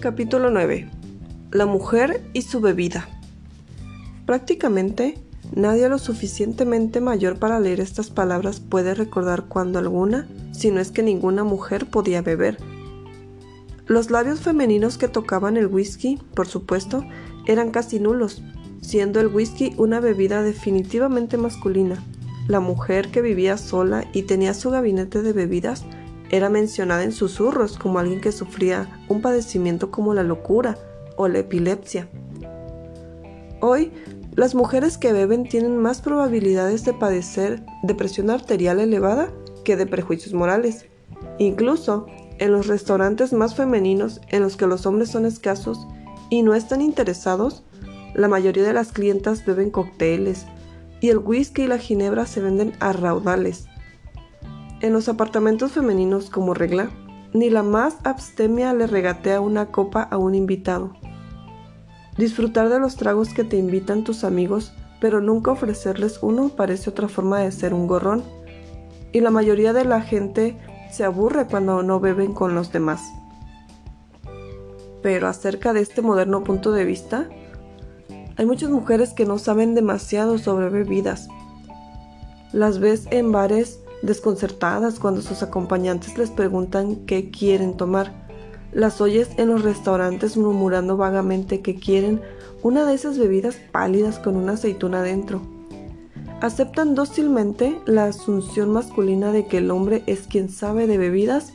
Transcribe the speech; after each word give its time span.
Capítulo 0.00 0.52
9. 0.52 0.88
La 1.50 1.66
mujer 1.66 2.22
y 2.32 2.42
su 2.42 2.60
bebida. 2.60 3.08
Prácticamente 4.26 5.18
nadie 5.56 5.88
lo 5.88 5.98
suficientemente 5.98 7.00
mayor 7.00 7.40
para 7.40 7.58
leer 7.58 7.80
estas 7.80 8.08
palabras 8.08 8.60
puede 8.60 8.94
recordar 8.94 9.46
cuando 9.46 9.80
alguna, 9.80 10.28
si 10.52 10.70
no 10.70 10.78
es 10.78 10.92
que 10.92 11.02
ninguna 11.02 11.42
mujer 11.42 11.86
podía 11.86 12.22
beber. 12.22 12.58
Los 13.88 14.12
labios 14.12 14.38
femeninos 14.38 14.98
que 14.98 15.08
tocaban 15.08 15.56
el 15.56 15.66
whisky, 15.66 16.22
por 16.32 16.46
supuesto, 16.46 17.04
eran 17.48 17.72
casi 17.72 17.98
nulos, 17.98 18.40
siendo 18.80 19.18
el 19.18 19.26
whisky 19.26 19.74
una 19.78 19.98
bebida 19.98 20.42
definitivamente 20.42 21.38
masculina. 21.38 22.04
La 22.46 22.60
mujer 22.60 23.10
que 23.10 23.20
vivía 23.20 23.58
sola 23.58 24.04
y 24.12 24.22
tenía 24.22 24.54
su 24.54 24.70
gabinete 24.70 25.22
de 25.22 25.32
bebidas 25.32 25.84
era 26.30 26.48
mencionada 26.48 27.04
en 27.04 27.12
susurros 27.12 27.78
como 27.78 27.98
alguien 27.98 28.20
que 28.20 28.32
sufría 28.32 29.02
un 29.08 29.20
padecimiento 29.22 29.90
como 29.90 30.14
la 30.14 30.22
locura 30.22 30.76
o 31.16 31.28
la 31.28 31.38
epilepsia. 31.38 32.08
Hoy, 33.60 33.92
las 34.34 34.54
mujeres 34.54 34.98
que 34.98 35.12
beben 35.12 35.48
tienen 35.48 35.76
más 35.78 36.00
probabilidades 36.00 36.84
de 36.84 36.92
padecer 36.92 37.64
depresión 37.82 38.30
arterial 38.30 38.78
elevada 38.78 39.32
que 39.64 39.76
de 39.76 39.86
prejuicios 39.86 40.32
morales. 40.32 40.86
Incluso 41.38 42.06
en 42.38 42.52
los 42.52 42.68
restaurantes 42.68 43.32
más 43.32 43.56
femeninos 43.56 44.20
en 44.28 44.42
los 44.42 44.56
que 44.56 44.68
los 44.68 44.86
hombres 44.86 45.10
son 45.10 45.26
escasos 45.26 45.88
y 46.30 46.42
no 46.42 46.54
están 46.54 46.82
interesados, 46.82 47.64
la 48.14 48.28
mayoría 48.28 48.62
de 48.62 48.72
las 48.72 48.92
clientas 48.92 49.44
beben 49.44 49.70
cócteles 49.70 50.46
y 51.00 51.08
el 51.08 51.18
whisky 51.18 51.62
y 51.62 51.66
la 51.66 51.78
ginebra 51.78 52.26
se 52.26 52.40
venden 52.40 52.74
a 52.80 52.92
raudales. 52.92 53.66
En 54.80 54.92
los 54.92 55.08
apartamentos 55.08 55.72
femeninos, 55.72 56.30
como 56.30 56.54
regla, 56.54 56.90
ni 57.32 57.50
la 57.50 57.64
más 57.64 57.96
abstemia 58.04 58.72
le 58.74 58.86
regatea 58.86 59.40
una 59.40 59.72
copa 59.72 60.02
a 60.02 60.18
un 60.18 60.36
invitado. 60.36 60.92
Disfrutar 62.16 62.68
de 62.68 62.78
los 62.78 62.96
tragos 62.96 63.34
que 63.34 63.42
te 63.42 63.56
invitan 63.56 64.04
tus 64.04 64.22
amigos, 64.22 64.72
pero 65.00 65.20
nunca 65.20 65.50
ofrecerles 65.50 66.20
uno 66.22 66.50
parece 66.50 66.90
otra 66.90 67.08
forma 67.08 67.40
de 67.40 67.50
ser 67.50 67.74
un 67.74 67.88
gorrón. 67.88 68.22
Y 69.12 69.20
la 69.20 69.30
mayoría 69.30 69.72
de 69.72 69.84
la 69.84 70.00
gente 70.00 70.56
se 70.92 71.02
aburre 71.02 71.46
cuando 71.46 71.82
no 71.82 71.98
beben 71.98 72.32
con 72.32 72.54
los 72.54 72.72
demás. 72.72 73.02
Pero 75.02 75.26
acerca 75.26 75.72
de 75.72 75.80
este 75.80 76.02
moderno 76.02 76.44
punto 76.44 76.70
de 76.70 76.84
vista, 76.84 77.28
hay 78.36 78.46
muchas 78.46 78.70
mujeres 78.70 79.12
que 79.12 79.26
no 79.26 79.38
saben 79.38 79.74
demasiado 79.74 80.38
sobre 80.38 80.68
bebidas. 80.68 81.28
Las 82.52 82.78
ves 82.78 83.08
en 83.10 83.32
bares 83.32 83.80
desconcertadas 84.02 84.98
cuando 84.98 85.22
sus 85.22 85.42
acompañantes 85.42 86.18
les 86.18 86.30
preguntan 86.30 86.96
qué 87.06 87.30
quieren 87.30 87.76
tomar. 87.76 88.26
Las 88.72 89.00
oyes 89.00 89.30
en 89.38 89.48
los 89.48 89.62
restaurantes 89.62 90.36
murmurando 90.36 90.96
vagamente 90.96 91.60
que 91.60 91.74
quieren 91.76 92.20
una 92.62 92.84
de 92.84 92.94
esas 92.94 93.18
bebidas 93.18 93.56
pálidas 93.72 94.18
con 94.18 94.36
una 94.36 94.52
aceituna 94.52 95.02
dentro. 95.02 95.40
Aceptan 96.40 96.94
dócilmente 96.94 97.80
la 97.86 98.04
asunción 98.04 98.72
masculina 98.72 99.32
de 99.32 99.46
que 99.46 99.58
el 99.58 99.70
hombre 99.70 100.04
es 100.06 100.26
quien 100.28 100.48
sabe 100.48 100.86
de 100.86 100.98
bebidas 100.98 101.52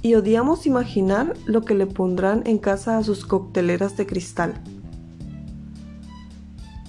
y 0.00 0.14
odiamos 0.14 0.66
imaginar 0.66 1.34
lo 1.46 1.62
que 1.62 1.74
le 1.74 1.86
pondrán 1.86 2.42
en 2.46 2.58
casa 2.58 2.96
a 2.96 3.04
sus 3.04 3.24
cocteleras 3.24 3.96
de 3.96 4.06
cristal. 4.06 4.54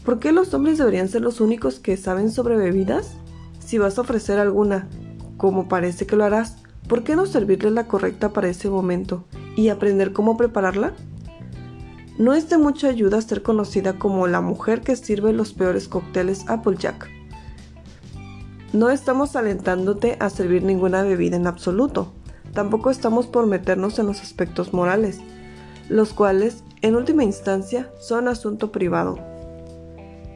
¿Por 0.06 0.20
qué 0.20 0.32
los 0.32 0.54
hombres 0.54 0.78
deberían 0.78 1.08
ser 1.08 1.22
los 1.22 1.40
únicos 1.40 1.80
que 1.80 1.96
saben 1.96 2.32
sobre 2.32 2.58
bebidas? 2.58 3.16
Si 3.74 3.80
vas 3.80 3.98
a 3.98 4.02
ofrecer 4.02 4.38
alguna, 4.38 4.88
como 5.36 5.68
parece 5.68 6.06
que 6.06 6.16
lo 6.16 6.24
harás, 6.24 6.58
¿por 6.88 7.04
qué 7.04 7.16
no 7.16 7.26
servirle 7.26 7.72
la 7.72 7.88
correcta 7.88 8.32
para 8.32 8.48
ese 8.48 8.70
momento 8.70 9.26
y 9.56 9.70
aprender 9.70 10.14
cómo 10.14 10.38
prepararla? 10.38 10.94
No 12.20 12.36
es 12.36 12.50
de 12.50 12.60
mucha 12.60 12.90
ayuda 12.90 13.20
ser 13.20 13.42
conocida 13.42 13.98
como 13.98 14.28
la 14.28 14.42
mujer 14.42 14.82
que 14.82 14.96
sirve 14.96 15.34
los 15.34 15.54
peores 15.54 15.88
cócteles 15.88 16.48
Applejack. 16.48 17.10
No 18.74 18.92
estamos 18.92 19.36
alentándote 19.36 20.18
a 20.20 20.30
servir 20.30 20.62
ninguna 20.62 21.02
bebida 21.02 21.36
en 21.36 21.48
absoluto. 21.48 22.14
Tampoco 22.54 22.92
estamos 22.92 23.26
por 23.26 23.48
meternos 23.48 23.98
en 23.98 24.06
los 24.06 24.22
aspectos 24.22 24.72
morales, 24.72 25.18
los 25.90 26.14
cuales, 26.14 26.64
en 26.84 26.96
última 26.96 27.24
instancia, 27.24 27.90
son 28.00 28.28
asunto 28.28 28.72
privado 28.72 29.34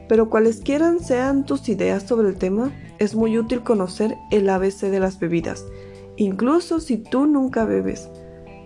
pero 0.08 0.30
cualesquiera 0.30 0.98
sean 0.98 1.44
tus 1.44 1.68
ideas 1.68 2.02
sobre 2.02 2.28
el 2.28 2.36
tema, 2.36 2.72
es 2.98 3.14
muy 3.14 3.38
útil 3.38 3.62
conocer 3.62 4.16
el 4.30 4.48
ABC 4.48 4.82
de 4.82 5.00
las 5.00 5.18
bebidas, 5.18 5.64
incluso 6.16 6.80
si 6.80 6.98
tú 6.98 7.26
nunca 7.26 7.64
bebes, 7.64 8.08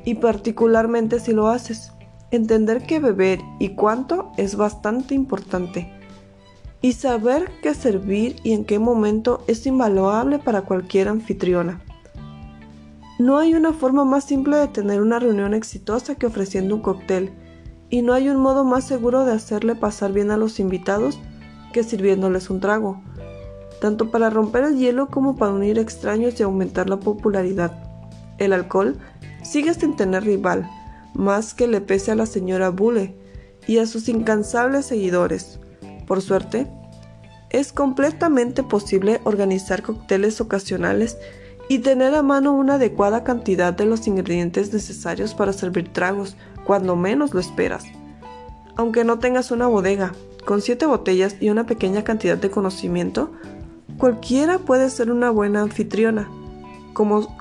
y 0.05 0.15
particularmente 0.15 1.21
si 1.21 1.33
lo 1.33 1.49
haces. 1.49 1.93
Entender 2.31 2.87
qué 2.87 2.99
beber 2.99 3.41
y 3.61 3.75
cuánto 3.75 4.33
es 4.39 4.57
bastante 4.57 5.15
importante. 5.15 5.93
Y 6.81 6.95
saber 6.95 7.51
qué 7.63 7.75
servir 7.75 8.37
y 8.43 8.53
en 8.53 8.65
qué 8.65 8.79
momento 8.79 9.45
es 9.47 9.67
invaluable 9.67 10.39
para 10.39 10.63
cualquier 10.63 11.09
anfitriona. 11.09 11.83
No 13.19 13.39
hay 13.39 13.55
una 13.55 13.73
forma 13.73 14.05
más 14.05 14.25
simple 14.25 14.57
de 14.57 14.69
tener 14.69 15.03
una 15.03 15.19
reunión 15.19 15.53
exitosa 15.55 16.15
que 16.15 16.27
ofreciendo 16.27 16.75
un 16.75 16.81
cóctel, 16.81 17.33
y 17.91 18.01
no 18.01 18.15
hay 18.15 18.31
un 18.31 18.39
modo 18.39 18.65
más 18.65 18.85
seguro 18.85 19.27
de 19.27 19.33
hacerle 19.33 19.75
pasar 19.75 20.13
bien 20.13 20.31
a 20.31 20.39
los 20.39 20.59
invitados 20.59 21.21
que 21.73 21.85
sirviéndoles 21.85 22.49
un 22.49 22.61
trago, 22.61 23.03
tanto 23.83 24.13
para 24.13 24.31
romper 24.31 24.63
el 24.63 24.79
hielo 24.79 25.09
como 25.09 25.35
para 25.35 25.51
unir 25.51 25.77
extraños 25.77 26.39
y 26.39 26.45
aumentar 26.45 26.89
la 26.89 27.01
popularidad. 27.01 27.83
El 28.39 28.53
alcohol 28.53 28.97
sigue 29.43 29.75
sin 29.75 29.97
tener 29.97 30.23
rival, 30.23 30.71
más 31.15 31.53
que 31.53 31.67
le 31.67 31.81
pese 31.81 32.13
a 32.13 32.15
la 32.15 32.27
señora 32.27 32.71
Bulle 32.71 33.17
y 33.67 33.79
a 33.79 33.87
sus 33.87 34.09
incansables 34.09 34.87
seguidores. 34.87 35.59
Por 36.07 36.23
suerte, 36.23 36.69
es 37.51 37.73
completamente 37.73 38.63
posible 38.63 39.21
organizar 39.25 39.83
cócteles 39.83 40.41
ocasionales 40.41 41.19
y 41.69 41.81
tener 41.81 42.15
a 42.15 42.23
mano 42.23 42.53
una 42.53 42.75
adecuada 42.75 43.25
cantidad 43.25 43.73
de 43.73 43.87
los 43.87 44.07
ingredientes 44.07 44.73
necesarios 44.73 45.35
para 45.35 45.53
servir 45.53 45.93
tragos 45.93 46.37
cuando 46.65 46.95
menos 46.95 47.35
lo 47.35 47.41
esperas. 47.41 47.83
Aunque 48.77 49.03
no 49.03 49.19
tengas 49.19 49.51
una 49.51 49.67
bodega, 49.67 50.13
con 50.45 50.61
siete 50.61 50.87
botellas 50.87 51.35
y 51.41 51.51
una 51.51 51.67
pequeña 51.67 52.05
cantidad 52.05 52.39
de 52.39 52.51
conocimiento, 52.51 53.33
cualquiera 53.99 54.59
puede 54.59 54.91
ser 54.91 55.11
una 55.11 55.31
buena 55.31 55.63
anfitriona. 55.63 56.29
Como 56.93 57.37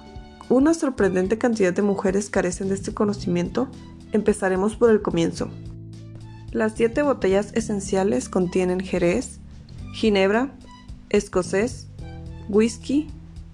una 0.50 0.74
sorprendente 0.74 1.38
cantidad 1.38 1.74
de 1.74 1.82
mujeres 1.82 2.30
carecen 2.30 2.70
de 2.70 2.76
este 2.76 2.94
conocimiento, 2.94 3.68
empezaremos 4.12 4.76
por 4.76 4.90
el 4.92 5.02
comienzo. 5.02 5.50
Las 6.52 6.74
siete 6.76 7.02
botellas 7.02 7.52
esenciales 7.54 8.28
contienen 8.28 8.80
jerez, 8.80 9.40
ginebra, 9.94 10.52
escocés, 11.10 11.88
whisky, 12.50 13.08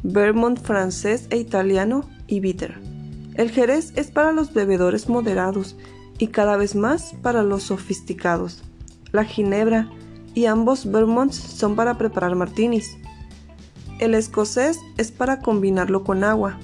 vermont 0.03 0.59
francés 0.59 1.28
e 1.30 1.38
italiano 1.38 2.09
y 2.28 2.40
bitter. 2.40 2.80
El 3.36 3.52
jerez 3.52 3.94
es 3.96 4.09
para 4.09 4.31
los 4.31 4.53
bebedores 4.53 5.09
moderados 5.09 5.75
y 6.18 6.28
cada 6.28 6.57
vez 6.57 6.75
más 6.75 7.13
para 7.22 7.44
los 7.44 7.63
sofisticados 7.63 8.63
la 9.12 9.24
ginebra 9.24 9.90
y 10.38 10.46
ambos 10.46 10.92
vermonts 10.92 11.36
son 11.36 11.75
para 11.75 11.98
preparar 11.98 12.36
martinis. 12.36 12.96
El 13.98 14.14
escocés 14.14 14.78
es 14.98 15.12
para 15.12 15.40
combinarlo 15.40 16.03
con 16.03 16.24
agua. 16.24 16.59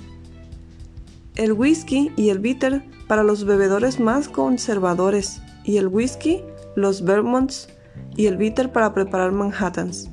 El 1.33 1.53
whisky 1.53 2.11
y 2.15 2.29
el 2.29 2.37
bitter 2.37 2.83
para 3.07 3.23
los 3.23 3.45
bebedores 3.45 3.99
más 3.99 4.29
conservadores 4.29 5.41
y 5.63 5.77
el 5.77 5.87
whisky, 5.87 6.43
los 6.75 7.03
vermonts 7.03 7.67
y 8.15 8.27
el 8.27 8.37
bitter 8.37 8.71
para 8.71 8.93
preparar 8.93 9.31
manhattans. 9.31 10.07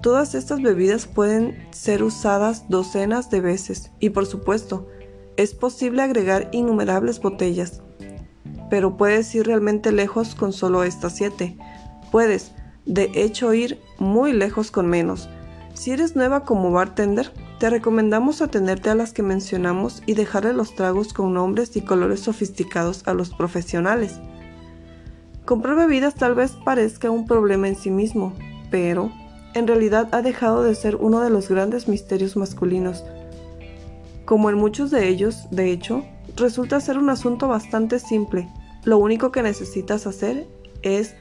Todas 0.00 0.34
estas 0.34 0.62
bebidas 0.62 1.06
pueden 1.06 1.68
ser 1.72 2.02
usadas 2.02 2.70
docenas 2.70 3.28
de 3.28 3.42
veces 3.42 3.90
y 4.00 4.08
por 4.08 4.24
supuesto, 4.24 4.88
es 5.36 5.52
posible 5.52 6.00
agregar 6.00 6.48
innumerables 6.52 7.20
botellas 7.20 7.82
pero 8.70 8.96
puedes 8.96 9.32
ir 9.34 9.46
realmente 9.46 9.92
lejos 9.92 10.34
con 10.34 10.52
solo 10.52 10.84
estas 10.84 11.14
siete. 11.14 11.56
Puedes, 12.10 12.52
de 12.86 13.10
hecho, 13.14 13.54
ir 13.54 13.80
muy 13.98 14.32
lejos 14.32 14.70
con 14.70 14.86
menos. 14.86 15.28
Si 15.74 15.90
eres 15.90 16.14
nueva 16.16 16.44
como 16.44 16.70
bartender, 16.70 17.32
te 17.58 17.70
recomendamos 17.70 18.42
atenerte 18.42 18.90
a 18.90 18.94
las 18.94 19.12
que 19.12 19.22
mencionamos 19.22 20.02
y 20.06 20.14
dejarle 20.14 20.52
los 20.52 20.74
tragos 20.74 21.12
con 21.12 21.34
nombres 21.34 21.76
y 21.76 21.82
colores 21.82 22.20
sofisticados 22.20 23.06
a 23.06 23.14
los 23.14 23.30
profesionales. 23.30 24.20
Comprar 25.44 25.76
bebidas 25.76 26.14
tal 26.14 26.34
vez 26.34 26.52
parezca 26.64 27.10
un 27.10 27.26
problema 27.26 27.68
en 27.68 27.76
sí 27.76 27.90
mismo, 27.90 28.32
pero 28.70 29.10
en 29.54 29.66
realidad 29.66 30.08
ha 30.12 30.22
dejado 30.22 30.62
de 30.62 30.74
ser 30.74 30.96
uno 30.96 31.20
de 31.20 31.30
los 31.30 31.48
grandes 31.48 31.88
misterios 31.88 32.36
masculinos. 32.36 33.04
Como 34.24 34.48
en 34.50 34.56
muchos 34.56 34.90
de 34.90 35.08
ellos, 35.08 35.48
de 35.50 35.70
hecho, 35.70 36.04
resulta 36.36 36.80
ser 36.80 36.98
un 36.98 37.10
asunto 37.10 37.48
bastante 37.48 37.98
simple 37.98 38.48
lo 38.84 38.98
único 38.98 39.32
que 39.32 39.42
necesitas 39.42 40.06
hacer 40.06 40.46
es 40.82 41.14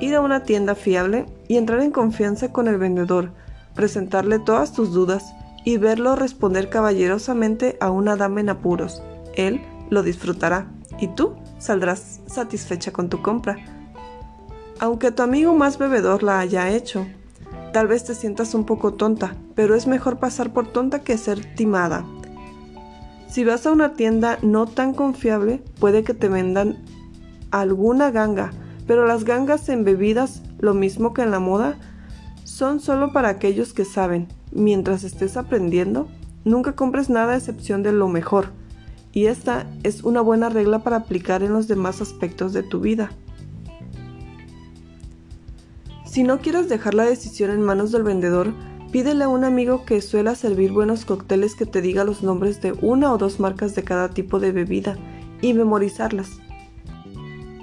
ir 0.00 0.14
a 0.14 0.20
una 0.20 0.42
tienda 0.42 0.74
fiable 0.74 1.26
y 1.48 1.56
entrar 1.56 1.80
en 1.80 1.90
confianza 1.90 2.52
con 2.52 2.68
el 2.68 2.78
vendedor, 2.78 3.32
presentarle 3.74 4.38
todas 4.38 4.72
tus 4.72 4.92
dudas 4.92 5.34
y 5.64 5.78
verlo 5.78 6.16
responder 6.16 6.68
caballerosamente 6.68 7.76
a 7.80 7.90
una 7.90 8.16
dama 8.16 8.40
en 8.40 8.50
apuros. 8.50 9.02
Él 9.34 9.60
lo 9.90 10.02
disfrutará 10.02 10.68
y 11.00 11.08
tú 11.08 11.34
saldrás 11.58 12.20
satisfecha 12.26 12.92
con 12.92 13.08
tu 13.08 13.22
compra. 13.22 13.56
Aunque 14.78 15.10
tu 15.10 15.22
amigo 15.22 15.54
más 15.54 15.78
bebedor 15.78 16.22
la 16.22 16.38
haya 16.38 16.70
hecho, 16.70 17.06
tal 17.72 17.88
vez 17.88 18.04
te 18.04 18.14
sientas 18.14 18.54
un 18.54 18.64
poco 18.64 18.94
tonta, 18.94 19.34
pero 19.54 19.74
es 19.74 19.86
mejor 19.86 20.18
pasar 20.18 20.52
por 20.52 20.68
tonta 20.68 21.00
que 21.00 21.18
ser 21.18 21.54
timada. 21.54 22.04
Si 23.28 23.44
vas 23.44 23.66
a 23.66 23.72
una 23.72 23.94
tienda 23.94 24.38
no 24.42 24.66
tan 24.66 24.94
confiable, 24.94 25.62
puede 25.80 26.04
que 26.04 26.14
te 26.14 26.28
vendan 26.28 26.78
alguna 27.50 28.10
ganga, 28.10 28.50
pero 28.86 29.06
las 29.06 29.24
gangas 29.24 29.68
en 29.68 29.84
bebidas, 29.84 30.42
lo 30.58 30.74
mismo 30.74 31.12
que 31.12 31.22
en 31.22 31.30
la 31.30 31.40
moda, 31.40 31.78
son 32.44 32.80
solo 32.80 33.12
para 33.12 33.28
aquellos 33.28 33.72
que 33.72 33.84
saben. 33.84 34.28
Mientras 34.52 35.04
estés 35.04 35.36
aprendiendo, 35.36 36.08
nunca 36.44 36.72
compres 36.72 37.10
nada 37.10 37.34
a 37.34 37.36
excepción 37.36 37.82
de 37.82 37.92
lo 37.92 38.08
mejor. 38.08 38.46
Y 39.12 39.26
esta 39.26 39.66
es 39.82 40.04
una 40.04 40.20
buena 40.20 40.48
regla 40.48 40.80
para 40.80 40.96
aplicar 40.96 41.42
en 41.42 41.52
los 41.52 41.68
demás 41.68 42.00
aspectos 42.00 42.52
de 42.52 42.62
tu 42.62 42.80
vida. 42.80 43.10
Si 46.04 46.22
no 46.22 46.38
quieres 46.38 46.68
dejar 46.68 46.94
la 46.94 47.04
decisión 47.04 47.50
en 47.50 47.62
manos 47.62 47.92
del 47.92 48.02
vendedor, 48.02 48.54
pídele 48.92 49.24
a 49.24 49.28
un 49.28 49.44
amigo 49.44 49.84
que 49.84 50.00
suela 50.00 50.34
servir 50.34 50.72
buenos 50.72 51.04
cócteles 51.04 51.54
que 51.54 51.66
te 51.66 51.82
diga 51.82 52.04
los 52.04 52.22
nombres 52.22 52.62
de 52.62 52.72
una 52.80 53.12
o 53.12 53.18
dos 53.18 53.40
marcas 53.40 53.74
de 53.74 53.82
cada 53.82 54.08
tipo 54.10 54.38
de 54.38 54.52
bebida 54.52 54.96
y 55.42 55.52
memorizarlas. 55.52 56.40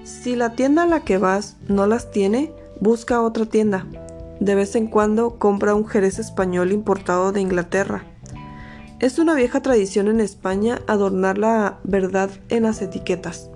Si 0.04 0.36
la 0.36 0.54
tienda 0.54 0.84
a 0.84 0.88
la 0.88 1.00
que 1.00 1.18
vas 1.18 1.56
no 1.70 1.88
las 1.88 2.12
tiene, 2.12 2.52
busca 2.82 3.22
otra 3.22 3.46
tienda. 3.46 3.88
De 4.42 4.54
vez 4.54 4.76
en 4.76 4.88
cuando 4.88 5.40
compra 5.40 5.76
un 5.76 5.88
jerez 5.88 6.20
español 6.20 6.74
importado 6.74 7.32
de 7.32 7.40
Inglaterra. 7.40 8.04
Es 9.00 9.18
una 9.18 9.34
vieja 9.34 9.62
tradición 9.62 10.10
en 10.10 10.20
España 10.20 10.82
adornar 10.88 11.38
la 11.38 11.80
verdad 11.86 12.30
en 12.50 12.64
las 12.64 12.82
etiquetas. 12.82 13.50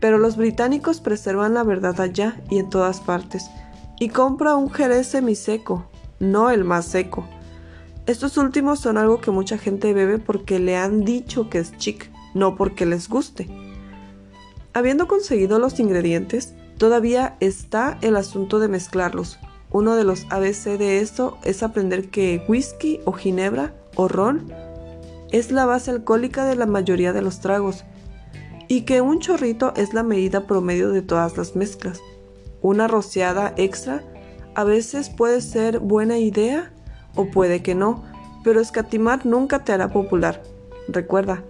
Pero 0.00 0.16
los 0.16 0.38
británicos 0.38 1.00
preservan 1.00 1.52
la 1.52 1.64
verdad 1.64 2.00
allá 2.00 2.42
y 2.48 2.58
en 2.58 2.70
todas 2.70 3.00
partes, 3.00 3.50
y 4.00 4.08
compra 4.08 4.56
un 4.56 4.70
jerez 4.70 5.06
semiseco, 5.06 5.86
no 6.18 6.50
el 6.50 6.64
más 6.64 6.86
seco. 6.86 7.26
Estos 8.06 8.38
últimos 8.38 8.80
son 8.80 8.96
algo 8.96 9.20
que 9.20 9.30
mucha 9.30 9.58
gente 9.58 9.92
bebe 9.92 10.18
porque 10.18 10.58
le 10.58 10.76
han 10.76 11.04
dicho 11.04 11.50
que 11.50 11.58
es 11.58 11.76
chic, 11.76 12.10
no 12.34 12.56
porque 12.56 12.86
les 12.86 13.08
guste. 13.08 13.65
Habiendo 14.76 15.08
conseguido 15.08 15.58
los 15.58 15.80
ingredientes, 15.80 16.52
todavía 16.76 17.38
está 17.40 17.96
el 18.02 18.14
asunto 18.14 18.58
de 18.58 18.68
mezclarlos. 18.68 19.38
Uno 19.70 19.96
de 19.96 20.04
los 20.04 20.26
ABC 20.28 20.76
de 20.76 21.00
esto 21.00 21.38
es 21.44 21.62
aprender 21.62 22.10
que 22.10 22.44
whisky 22.46 23.00
o 23.06 23.12
ginebra 23.12 23.72
o 23.94 24.06
ron 24.06 24.52
es 25.32 25.50
la 25.50 25.64
base 25.64 25.92
alcohólica 25.92 26.44
de 26.44 26.56
la 26.56 26.66
mayoría 26.66 27.14
de 27.14 27.22
los 27.22 27.40
tragos 27.40 27.84
y 28.68 28.82
que 28.82 29.00
un 29.00 29.18
chorrito 29.18 29.72
es 29.76 29.94
la 29.94 30.02
medida 30.02 30.46
promedio 30.46 30.90
de 30.90 31.00
todas 31.00 31.38
las 31.38 31.56
mezclas. 31.56 32.02
Una 32.60 32.86
rociada 32.86 33.54
extra 33.56 34.02
a 34.54 34.64
veces 34.64 35.08
puede 35.08 35.40
ser 35.40 35.78
buena 35.78 36.18
idea 36.18 36.70
o 37.14 37.30
puede 37.30 37.62
que 37.62 37.74
no, 37.74 38.04
pero 38.44 38.60
escatimar 38.60 39.24
nunca 39.24 39.64
te 39.64 39.72
hará 39.72 39.88
popular. 39.88 40.42
Recuerda, 40.86 41.42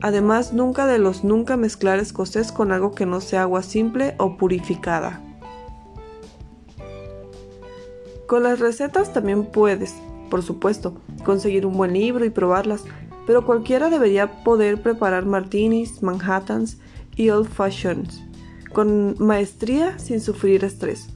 además 0.00 0.52
nunca 0.52 0.86
de 0.86 0.98
los 0.98 1.24
nunca 1.24 1.56
mezclar 1.56 1.98
escocés 1.98 2.52
con 2.52 2.72
algo 2.72 2.92
que 2.92 3.06
no 3.06 3.20
sea 3.20 3.42
agua 3.42 3.62
simple 3.62 4.14
o 4.18 4.36
purificada. 4.36 5.20
Con 8.26 8.42
las 8.42 8.58
recetas 8.58 9.12
también 9.12 9.44
puedes, 9.44 9.94
por 10.30 10.42
supuesto, 10.42 10.94
conseguir 11.24 11.66
un 11.66 11.76
buen 11.76 11.92
libro 11.92 12.24
y 12.24 12.30
probarlas, 12.30 12.84
pero 13.26 13.44
cualquiera 13.44 13.90
debería 13.90 14.44
poder 14.44 14.82
preparar 14.82 15.26
martinis, 15.26 16.02
manhattans 16.02 16.78
y 17.16 17.30
old 17.30 17.48
fashions 17.48 18.24
con 18.74 19.14
maestría 19.18 19.98
sin 19.98 20.20
sufrir 20.20 20.64
estrés. 20.64 21.08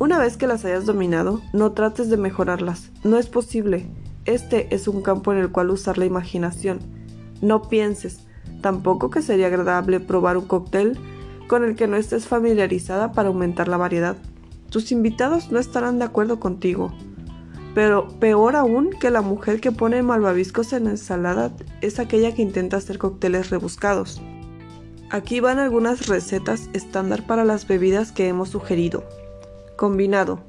Una 0.00 0.18
vez 0.18 0.36
que 0.36 0.48
las 0.48 0.64
hayas 0.64 0.86
dominado, 0.86 1.42
no 1.52 1.72
trates 1.72 2.08
de 2.08 2.16
mejorarlas, 2.16 2.90
no 3.04 3.18
es 3.18 3.28
posible. 3.28 3.86
Este 4.24 4.74
es 4.74 4.88
un 4.88 5.02
campo 5.02 5.32
en 5.32 5.38
el 5.38 5.52
cual 5.52 5.70
usar 5.70 5.98
la 5.98 6.06
imaginación. 6.06 6.80
No 7.40 7.62
pienses, 7.62 8.20
tampoco 8.60 9.10
que 9.10 9.22
sería 9.22 9.46
agradable 9.46 10.00
probar 10.00 10.36
un 10.36 10.46
cóctel 10.46 10.98
con 11.48 11.64
el 11.64 11.76
que 11.76 11.88
no 11.88 11.96
estés 11.96 12.26
familiarizada 12.26 13.12
para 13.12 13.28
aumentar 13.28 13.68
la 13.68 13.76
variedad. 13.76 14.16
Tus 14.70 14.92
invitados 14.92 15.50
no 15.50 15.58
estarán 15.58 15.98
de 15.98 16.04
acuerdo 16.04 16.38
contigo. 16.38 16.92
Pero 17.74 18.08
peor 18.18 18.56
aún 18.56 18.90
que 19.00 19.10
la 19.10 19.22
mujer 19.22 19.60
que 19.60 19.72
pone 19.72 20.02
malvaviscos 20.02 20.72
en 20.72 20.88
ensalada 20.88 21.52
es 21.80 21.98
aquella 21.98 22.34
que 22.34 22.42
intenta 22.42 22.76
hacer 22.76 22.98
cócteles 22.98 23.50
rebuscados. 23.50 24.20
Aquí 25.10 25.40
van 25.40 25.58
algunas 25.58 26.06
recetas 26.06 26.68
estándar 26.74 27.26
para 27.26 27.44
las 27.44 27.66
bebidas 27.66 28.12
que 28.12 28.28
hemos 28.28 28.50
sugerido. 28.50 29.04
Combinado. 29.76 30.40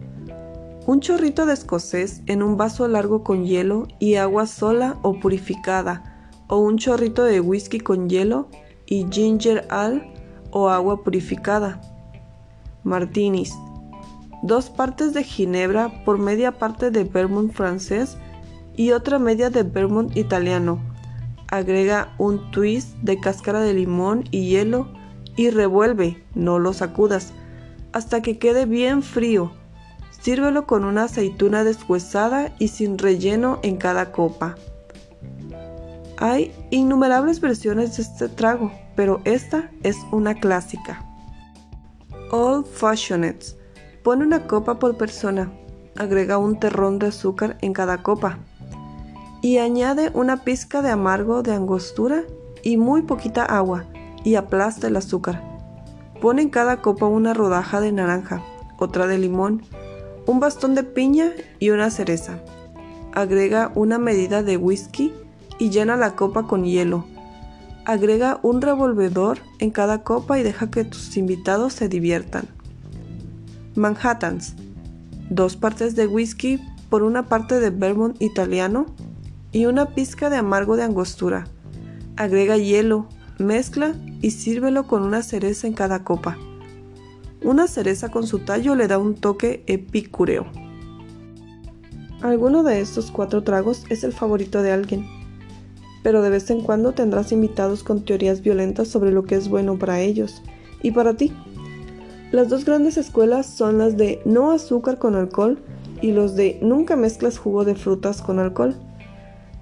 Un 0.85 1.01
chorrito 1.01 1.45
de 1.45 1.53
escocés 1.53 2.23
en 2.25 2.41
un 2.41 2.57
vaso 2.57 2.87
largo 2.87 3.23
con 3.23 3.45
hielo 3.45 3.87
y 3.99 4.15
agua 4.15 4.47
sola 4.47 4.97
o 5.01 5.19
purificada, 5.19 6.08
o 6.49 6.57
un 6.57 6.77
chorrito 6.77 7.23
de 7.23 7.39
whisky 7.39 7.79
con 7.79 8.09
hielo 8.09 8.49
y 8.85 9.05
ginger 9.09 9.65
ale 9.69 10.11
o 10.51 10.67
agua 10.67 11.03
purificada. 11.03 11.79
Martinis 12.83 13.53
dos 14.41 14.69
partes 14.69 15.13
de 15.13 15.23
ginebra 15.23 16.03
por 16.05 16.17
media 16.17 16.53
parte 16.53 16.91
de 16.91 17.03
vermouth 17.03 17.51
francés 17.51 18.17
y 18.75 18.91
otra 18.91 19.19
media 19.19 19.49
de 19.49 19.63
vermouth 19.63 20.15
italiano. 20.15 20.79
Agrega 21.49 22.13
un 22.17 22.51
twist 22.51 22.95
de 22.97 23.19
cáscara 23.19 23.59
de 23.59 23.73
limón 23.73 24.23
y 24.31 24.49
hielo 24.49 24.87
y 25.35 25.49
revuelve, 25.49 26.23
no 26.35 26.59
lo 26.59 26.73
sacudas, 26.73 27.33
hasta 27.91 28.21
que 28.21 28.37
quede 28.37 28.65
bien 28.65 29.01
frío. 29.03 29.51
Sírvelo 30.11 30.67
con 30.67 30.85
una 30.85 31.05
aceituna 31.05 31.63
deshuesada 31.63 32.53
y 32.59 32.67
sin 32.67 32.97
relleno 32.97 33.59
en 33.63 33.77
cada 33.77 34.11
copa. 34.11 34.55
Hay 36.21 36.53
innumerables 36.69 37.39
versiones 37.39 37.95
de 37.95 38.03
este 38.03 38.27
trago, 38.27 38.73
pero 38.97 39.21
esta 39.23 39.71
es 39.83 39.95
una 40.11 40.35
clásica. 40.35 41.05
Old 42.31 42.65
Fashioned 42.65 43.37
Pone 44.03 44.25
una 44.25 44.45
copa 44.45 44.79
por 44.79 44.97
persona, 44.97 45.49
agrega 45.97 46.37
un 46.37 46.59
terrón 46.59 46.99
de 46.99 47.07
azúcar 47.07 47.57
en 47.61 47.71
cada 47.71 48.03
copa 48.03 48.37
y 49.41 49.59
añade 49.59 50.11
una 50.13 50.43
pizca 50.43 50.81
de 50.81 50.89
amargo 50.89 51.41
de 51.41 51.53
angostura 51.53 52.23
y 52.63 52.75
muy 52.75 53.01
poquita 53.01 53.45
agua 53.45 53.85
y 54.25 54.35
aplasta 54.35 54.87
el 54.87 54.97
azúcar. 54.97 55.41
Pone 56.21 56.41
en 56.41 56.49
cada 56.49 56.81
copa 56.81 57.05
una 57.05 57.33
rodaja 57.33 57.79
de 57.79 57.93
naranja, 57.93 58.43
otra 58.77 59.07
de 59.07 59.17
limón, 59.17 59.63
un 60.25 60.41
bastón 60.41 60.75
de 60.75 60.83
piña 60.83 61.31
y 61.59 61.69
una 61.69 61.89
cereza. 61.89 62.39
Agrega 63.13 63.71
una 63.75 63.99
medida 63.99 64.43
de 64.43 64.57
whisky 64.57 65.13
y 65.59 65.69
llena 65.69 65.95
la 65.97 66.15
copa 66.15 66.47
con 66.47 66.63
hielo. 66.63 67.05
Agrega 67.85 68.39
un 68.41 68.61
revolvedor 68.61 69.39
en 69.59 69.71
cada 69.71 70.03
copa 70.03 70.39
y 70.39 70.43
deja 70.43 70.71
que 70.71 70.83
tus 70.83 71.17
invitados 71.17 71.73
se 71.73 71.89
diviertan. 71.89 72.47
Manhattans, 73.75 74.55
dos 75.29 75.55
partes 75.55 75.95
de 75.95 76.07
whisky 76.07 76.59
por 76.89 77.03
una 77.03 77.27
parte 77.27 77.59
de 77.59 77.69
vermouth 77.69 78.19
italiano 78.19 78.87
y 79.51 79.65
una 79.65 79.87
pizca 79.87 80.29
de 80.29 80.37
amargo 80.37 80.75
de 80.75 80.83
angostura. 80.83 81.45
Agrega 82.15 82.57
hielo, 82.57 83.07
mezcla 83.37 83.95
y 84.21 84.31
sírvelo 84.31 84.87
con 84.87 85.03
una 85.03 85.21
cereza 85.21 85.67
en 85.67 85.73
cada 85.73 86.03
copa. 86.03 86.37
Una 87.41 87.67
cereza 87.67 88.09
con 88.09 88.27
su 88.27 88.39
tallo 88.39 88.75
le 88.75 88.87
da 88.87 88.97
un 88.97 89.15
toque 89.15 89.63
epicúreo. 89.67 90.45
Alguno 92.21 92.63
de 92.63 92.81
estos 92.81 93.11
cuatro 93.11 93.43
tragos 93.43 93.85
es 93.89 94.03
el 94.03 94.11
favorito 94.11 94.61
de 94.61 94.73
alguien, 94.73 95.05
pero 96.03 96.21
de 96.21 96.29
vez 96.29 96.49
en 96.49 96.61
cuando 96.61 96.93
tendrás 96.93 97.31
invitados 97.31 97.83
con 97.83 98.05
teorías 98.05 98.41
violentas 98.41 98.87
sobre 98.87 99.11
lo 99.11 99.23
que 99.23 99.35
es 99.35 99.49
bueno 99.49 99.77
para 99.77 100.01
ellos 100.01 100.41
y 100.81 100.91
para 100.91 101.15
ti. 101.15 101.33
Las 102.31 102.49
dos 102.49 102.65
grandes 102.65 102.97
escuelas 102.97 103.47
son 103.47 103.79
las 103.79 103.97
de 103.97 104.21
no 104.23 104.51
azúcar 104.51 104.99
con 104.99 105.15
alcohol 105.15 105.59
y 106.01 106.11
los 106.11 106.35
de 106.35 106.59
nunca 106.61 106.95
mezclas 106.95 107.37
jugo 107.37 107.65
de 107.65 107.75
frutas 107.75 108.21
con 108.21 108.39
alcohol. 108.39 108.75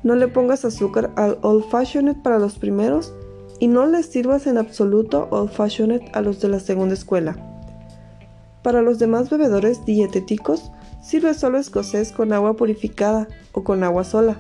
No 0.04 0.16
le 0.16 0.28
pongas 0.28 0.66
azúcar 0.66 1.12
al 1.16 1.40
Old 1.42 1.66
Fashioned 1.70 2.22
para 2.22 2.40
los 2.40 2.60
primeros 2.60 3.14
y 3.60 3.68
no 3.68 3.86
les 3.86 4.08
sirvas 4.08 4.48
en 4.48 4.58
absoluto 4.58 5.28
Old 5.32 5.52
Fashioned 5.52 6.02
a 6.14 6.22
los 6.22 6.40
de 6.42 6.50
la 6.50 6.60
segunda 6.60 6.94
escuela. 6.94 7.36
Para 8.62 8.82
los 8.82 9.00
demás 9.00 9.30
bebedores 9.30 9.86
dietéticos, 9.86 10.72
sirve 11.02 11.34
solo 11.34 11.58
escocés 11.58 12.12
con 12.12 12.34
agua 12.34 12.56
purificada 12.56 13.28
o 13.54 13.64
con 13.64 13.84
agua 13.84 14.04
sola. 14.04 14.38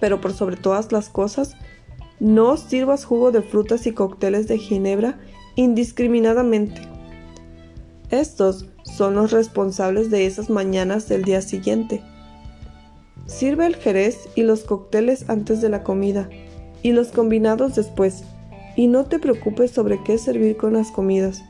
Pero 0.00 0.20
por 0.20 0.32
sobre 0.32 0.56
todas 0.56 0.92
las 0.92 1.08
cosas, 1.08 1.56
no 2.20 2.56
sirvas 2.56 3.04
jugo 3.04 3.30
de 3.30 3.42
frutas 3.42 3.86
y 3.86 3.92
cócteles 3.92 4.48
de 4.48 4.58
ginebra 4.58 5.18
indiscriminadamente. 5.56 6.82
Estos 8.10 8.66
son 8.82 9.14
los 9.14 9.32
responsables 9.32 10.10
de 10.10 10.26
esas 10.26 10.50
mañanas 10.50 11.08
del 11.08 11.24
día 11.24 11.42
siguiente. 11.42 12.02
Sirve 13.26 13.66
el 13.66 13.76
jerez 13.76 14.28
y 14.34 14.42
los 14.42 14.62
cócteles 14.64 15.28
antes 15.28 15.60
de 15.60 15.68
la 15.68 15.82
comida 15.82 16.28
y 16.82 16.92
los 16.92 17.08
combinados 17.08 17.74
después 17.74 18.24
y 18.76 18.86
no 18.86 19.04
te 19.04 19.18
preocupes 19.18 19.72
sobre 19.72 20.02
qué 20.02 20.18
servir 20.18 20.56
con 20.56 20.72
las 20.72 20.90
comidas. 20.90 21.42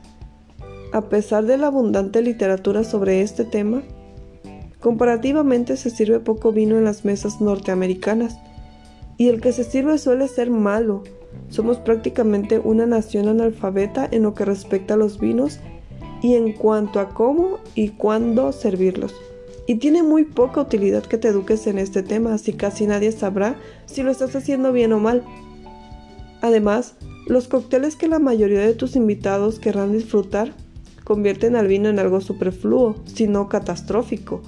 A 0.91 1.09
pesar 1.09 1.45
de 1.45 1.57
la 1.57 1.67
abundante 1.67 2.21
literatura 2.21 2.83
sobre 2.83 3.21
este 3.21 3.45
tema, 3.45 3.83
comparativamente 4.79 5.77
se 5.77 5.89
sirve 5.89 6.19
poco 6.19 6.51
vino 6.51 6.77
en 6.77 6.85
las 6.85 7.05
mesas 7.05 7.41
norteamericanas 7.41 8.37
y 9.17 9.27
el 9.27 9.41
que 9.41 9.51
se 9.51 9.63
sirve 9.63 9.97
suele 9.97 10.27
ser 10.27 10.49
malo. 10.49 11.03
Somos 11.49 11.77
prácticamente 11.77 12.59
una 12.59 12.85
nación 12.85 13.27
analfabeta 13.27 14.07
en 14.09 14.23
lo 14.23 14.33
que 14.33 14.45
respecta 14.45 14.93
a 14.93 14.97
los 14.97 15.19
vinos 15.19 15.59
y 16.21 16.35
en 16.35 16.53
cuanto 16.53 16.99
a 16.99 17.09
cómo 17.09 17.59
y 17.75 17.89
cuándo 17.89 18.51
servirlos. 18.51 19.13
Y 19.67 19.75
tiene 19.75 20.01
muy 20.01 20.23
poca 20.23 20.61
utilidad 20.61 21.03
que 21.03 21.17
te 21.17 21.27
eduques 21.27 21.67
en 21.67 21.77
este 21.77 22.01
tema, 22.01 22.33
así 22.33 22.53
casi 22.53 22.87
nadie 22.87 23.11
sabrá 23.11 23.55
si 23.85 24.01
lo 24.01 24.09
estás 24.09 24.35
haciendo 24.35 24.71
bien 24.71 24.93
o 24.93 24.99
mal. 24.99 25.23
Además, 26.41 26.95
los 27.27 27.47
cócteles 27.47 27.95
que 27.95 28.07
la 28.07 28.17
mayoría 28.17 28.61
de 28.61 28.73
tus 28.73 28.95
invitados 28.95 29.59
querrán 29.59 29.91
disfrutar 29.91 30.53
convierten 31.03 31.55
al 31.55 31.67
vino 31.67 31.89
en 31.89 31.97
algo 31.97 32.21
superfluo, 32.21 32.95
si 33.05 33.27
no 33.27 33.49
catastrófico. 33.49 34.41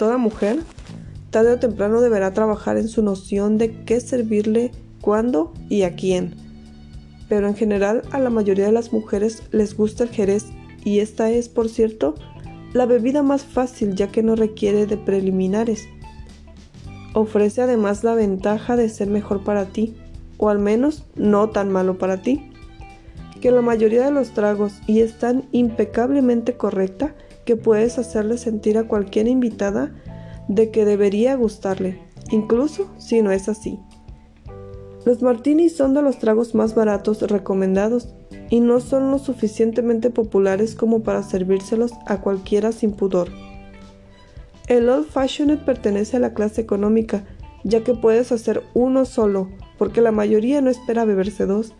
Toda 0.00 0.16
mujer, 0.16 0.58
tarde 1.30 1.52
o 1.52 1.58
temprano, 1.60 2.00
deberá 2.00 2.32
trabajar 2.32 2.76
en 2.76 2.88
su 2.88 3.02
noción 3.02 3.56
de 3.56 3.84
qué 3.84 4.00
servirle, 4.00 4.72
cuándo 5.00 5.52
y 5.68 5.82
a 5.82 5.94
quién 5.94 6.34
pero 7.30 7.46
en 7.46 7.54
general 7.54 8.02
a 8.10 8.18
la 8.18 8.28
mayoría 8.28 8.66
de 8.66 8.72
las 8.72 8.92
mujeres 8.92 9.44
les 9.52 9.76
gusta 9.76 10.02
el 10.02 10.10
jerez 10.10 10.46
y 10.84 10.98
esta 10.98 11.30
es, 11.30 11.48
por 11.48 11.68
cierto, 11.68 12.16
la 12.72 12.86
bebida 12.86 13.22
más 13.22 13.44
fácil 13.44 13.94
ya 13.94 14.08
que 14.08 14.24
no 14.24 14.34
requiere 14.34 14.84
de 14.84 14.96
preliminares. 14.96 15.86
Ofrece 17.14 17.62
además 17.62 18.02
la 18.02 18.14
ventaja 18.14 18.76
de 18.76 18.88
ser 18.88 19.08
mejor 19.08 19.44
para 19.44 19.66
ti, 19.66 19.94
o 20.38 20.48
al 20.48 20.58
menos 20.58 21.04
no 21.14 21.50
tan 21.50 21.70
malo 21.70 21.98
para 21.98 22.20
ti, 22.20 22.50
que 23.40 23.52
la 23.52 23.62
mayoría 23.62 24.04
de 24.04 24.10
los 24.10 24.30
tragos 24.30 24.72
y 24.88 25.00
es 25.00 25.16
tan 25.18 25.44
impecablemente 25.52 26.56
correcta 26.56 27.14
que 27.50 27.56
puedes 27.56 27.98
hacerle 27.98 28.38
sentir 28.38 28.78
a 28.78 28.84
cualquier 28.84 29.26
invitada 29.26 29.92
de 30.46 30.70
que 30.70 30.84
debería 30.84 31.34
gustarle, 31.34 32.00
incluso 32.30 32.88
si 32.96 33.22
no 33.22 33.32
es 33.32 33.48
así. 33.48 33.80
Los 35.04 35.20
martinis 35.20 35.74
son 35.74 35.92
de 35.92 36.00
los 36.00 36.20
tragos 36.20 36.54
más 36.54 36.76
baratos 36.76 37.22
recomendados 37.22 38.14
y 38.50 38.60
no 38.60 38.78
son 38.78 39.10
lo 39.10 39.18
suficientemente 39.18 40.10
populares 40.10 40.76
como 40.76 41.02
para 41.02 41.24
servírselos 41.24 41.90
a 42.06 42.20
cualquiera 42.20 42.70
sin 42.70 42.92
pudor. 42.92 43.30
El 44.68 44.88
Old 44.88 45.08
Fashioned 45.08 45.64
pertenece 45.64 46.18
a 46.18 46.20
la 46.20 46.34
clase 46.34 46.60
económica, 46.60 47.24
ya 47.64 47.82
que 47.82 47.94
puedes 47.94 48.30
hacer 48.30 48.62
uno 48.74 49.04
solo, 49.06 49.48
porque 49.76 50.00
la 50.00 50.12
mayoría 50.12 50.60
no 50.60 50.70
espera 50.70 51.04
beberse 51.04 51.46
dos. 51.46 51.74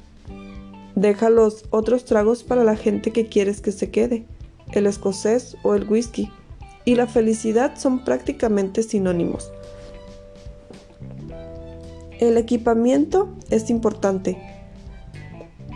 Deja 0.96 1.30
los 1.30 1.66
otros 1.70 2.06
tragos 2.06 2.42
para 2.42 2.64
la 2.64 2.74
gente 2.74 3.12
que 3.12 3.28
quieres 3.28 3.60
que 3.60 3.70
se 3.70 3.92
quede, 3.92 4.26
el 4.72 4.86
escocés 4.86 5.56
o 5.62 5.74
el 5.74 5.88
whisky, 5.88 6.30
y 6.84 6.94
la 6.94 7.06
felicidad 7.06 7.76
son 7.76 8.04
prácticamente 8.04 8.82
sinónimos. 8.82 9.52
El 12.18 12.36
equipamiento 12.36 13.28
es 13.48 13.70
importante, 13.70 14.38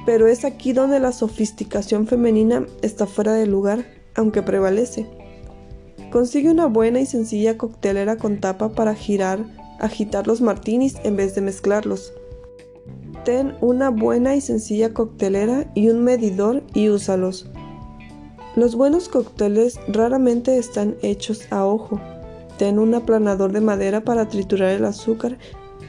pero 0.04 0.26
es 0.26 0.44
aquí 0.44 0.72
donde 0.72 1.00
la 1.00 1.12
sofisticación 1.12 2.06
femenina 2.06 2.66
está 2.82 3.06
fuera 3.06 3.32
de 3.32 3.46
lugar, 3.46 3.86
aunque 4.14 4.42
prevalece. 4.42 5.06
Consigue 6.10 6.50
una 6.50 6.66
buena 6.66 7.00
y 7.00 7.06
sencilla 7.06 7.58
coctelera 7.58 8.16
con 8.16 8.40
tapa 8.40 8.72
para 8.72 8.94
girar, 8.94 9.44
agitar 9.80 10.26
los 10.26 10.40
martinis 10.40 10.96
en 11.02 11.16
vez 11.16 11.34
de 11.34 11.40
mezclarlos. 11.40 12.12
Ten 13.24 13.54
una 13.60 13.88
buena 13.88 14.36
y 14.36 14.40
sencilla 14.40 14.92
coctelera 14.92 15.70
y 15.74 15.88
un 15.88 16.04
medidor 16.04 16.62
y 16.74 16.90
úsalos. 16.90 17.50
Los 18.56 18.76
buenos 18.76 19.08
cócteles 19.08 19.80
raramente 19.88 20.58
están 20.58 20.94
hechos 21.02 21.42
a 21.50 21.66
ojo. 21.66 22.00
Ten 22.56 22.78
un 22.78 22.94
aplanador 22.94 23.50
de 23.50 23.60
madera 23.60 24.04
para 24.04 24.28
triturar 24.28 24.70
el 24.70 24.84
azúcar 24.84 25.38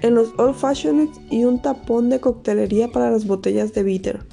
en 0.02 0.16
los 0.16 0.30
Old 0.40 0.56
Fashioned 0.56 1.10
y 1.30 1.44
un 1.44 1.62
tapón 1.62 2.10
de 2.10 2.20
coctelería 2.20 2.92
para 2.92 3.12
las 3.12 3.28
botellas 3.28 3.72
de 3.74 3.84
bitter. 3.84 4.26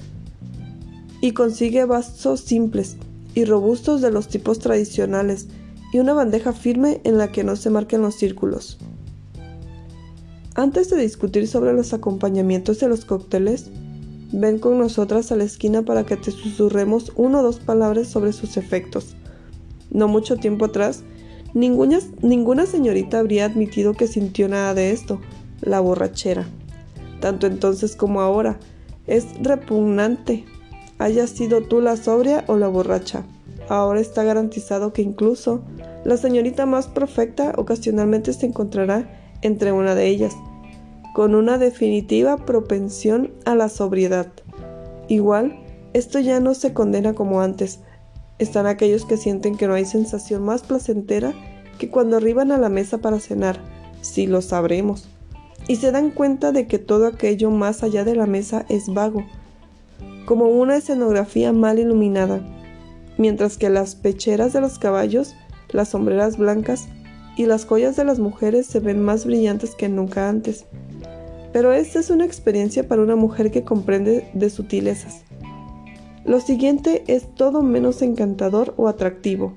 Y 1.21 1.33
consigue 1.33 1.85
vasos 1.85 2.39
simples 2.41 2.97
y 3.35 3.45
robustos 3.45 4.01
de 4.01 4.09
los 4.09 4.27
tipos 4.27 4.57
tradicionales 4.57 5.47
y 5.93 5.99
una 5.99 6.13
bandeja 6.13 6.53
firme 6.53 7.01
en 7.03 7.19
la 7.19 7.31
que 7.31 7.43
no 7.43 7.55
se 7.55 7.69
marquen 7.69 8.01
los 8.01 8.15
círculos. 8.15 8.79
Antes 10.55 10.89
de 10.89 10.97
discutir 10.97 11.47
sobre 11.47 11.73
los 11.73 11.93
acompañamientos 11.93 12.79
de 12.79 12.87
los 12.87 13.05
cócteles, 13.05 13.69
ven 14.33 14.57
con 14.57 14.79
nosotras 14.79 15.31
a 15.31 15.35
la 15.35 15.43
esquina 15.43 15.83
para 15.83 16.05
que 16.05 16.17
te 16.17 16.31
susurremos 16.31 17.11
una 17.15 17.39
o 17.39 17.43
dos 17.43 17.59
palabras 17.59 18.07
sobre 18.07 18.33
sus 18.33 18.57
efectos. 18.57 19.15
No 19.91 20.07
mucho 20.07 20.37
tiempo 20.37 20.65
atrás, 20.65 21.03
ninguna, 21.53 22.65
señorita 22.65 23.19
habría 23.19 23.45
admitido 23.45 23.93
que 23.93 24.07
sintió 24.07 24.49
nada 24.49 24.73
de 24.73 24.91
esto, 24.91 25.21
la 25.61 25.79
borrachera, 25.79 26.47
tanto 27.21 27.45
entonces 27.45 27.95
como 27.95 28.21
ahora. 28.21 28.59
Es 29.05 29.27
repugnante, 29.41 30.45
haya 30.97 31.27
sido 31.27 31.61
tú 31.61 31.79
la 31.79 31.95
sobria 31.95 32.43
o 32.47 32.57
la 32.57 32.67
borracha. 32.67 33.25
Ahora 33.69 33.99
está 33.99 34.23
garantizado 34.23 34.93
que 34.93 35.03
incluso 35.03 35.61
la 36.05 36.17
señorita 36.17 36.65
más 36.65 36.87
perfecta 36.87 37.53
ocasionalmente 37.57 38.33
se 38.33 38.47
encontrará 38.47 39.37
entre 39.41 39.71
una 39.71 39.93
de 39.93 40.07
ellas, 40.07 40.33
con 41.13 41.35
una 41.35 41.57
definitiva 41.57 42.37
propensión 42.37 43.31
a 43.45 43.55
la 43.55 43.69
sobriedad. 43.69 44.27
Igual, 45.07 45.59
esto 45.93 46.19
ya 46.19 46.39
no 46.39 46.53
se 46.53 46.73
condena 46.73 47.13
como 47.13 47.41
antes. 47.41 47.79
Están 48.39 48.65
aquellos 48.65 49.05
que 49.05 49.17
sienten 49.17 49.55
que 49.55 49.67
no 49.67 49.75
hay 49.75 49.85
sensación 49.85 50.43
más 50.43 50.63
placentera 50.63 51.33
que 51.77 51.89
cuando 51.89 52.17
arriban 52.17 52.51
a 52.51 52.57
la 52.57 52.69
mesa 52.69 52.97
para 52.97 53.19
cenar, 53.19 53.59
si 54.01 54.27
lo 54.27 54.41
sabremos 54.41 55.07
y 55.67 55.77
se 55.77 55.91
dan 55.91 56.11
cuenta 56.11 56.51
de 56.51 56.67
que 56.67 56.79
todo 56.79 57.07
aquello 57.07 57.51
más 57.51 57.83
allá 57.83 58.03
de 58.03 58.15
la 58.15 58.25
mesa 58.25 58.65
es 58.69 58.93
vago, 58.93 59.25
como 60.25 60.47
una 60.47 60.75
escenografía 60.77 61.53
mal 61.53 61.79
iluminada, 61.79 62.41
mientras 63.17 63.57
que 63.57 63.69
las 63.69 63.95
pecheras 63.95 64.53
de 64.53 64.61
los 64.61 64.79
caballos, 64.79 65.35
las 65.69 65.89
sombreras 65.89 66.37
blancas 66.37 66.87
y 67.37 67.45
las 67.45 67.65
joyas 67.65 67.95
de 67.95 68.05
las 68.05 68.19
mujeres 68.19 68.67
se 68.67 68.79
ven 68.79 69.01
más 69.01 69.25
brillantes 69.25 69.75
que 69.75 69.89
nunca 69.89 70.29
antes. 70.29 70.65
Pero 71.53 71.71
esta 71.71 71.99
es 71.99 72.09
una 72.09 72.25
experiencia 72.25 72.87
para 72.87 73.03
una 73.03 73.15
mujer 73.15 73.51
que 73.51 73.63
comprende 73.63 74.27
de 74.33 74.49
sutilezas. 74.49 75.21
Lo 76.25 76.39
siguiente 76.39 77.03
es 77.07 77.33
todo 77.35 77.61
menos 77.61 78.01
encantador 78.01 78.73
o 78.75 78.87
atractivo. 78.87 79.53